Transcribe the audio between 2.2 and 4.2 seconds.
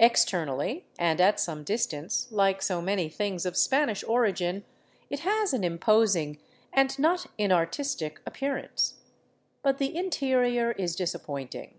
like so many things of Spanish